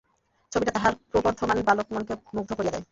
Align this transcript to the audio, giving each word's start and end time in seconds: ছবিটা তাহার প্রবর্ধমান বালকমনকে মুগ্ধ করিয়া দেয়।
ছবিটা 0.51 0.71
তাহার 0.71 0.93
প্রবর্ধমান 1.11 1.57
বালকমনকে 1.67 2.13
মুগ্ধ 2.35 2.49
করিয়া 2.53 2.73
দেয়। 2.73 2.79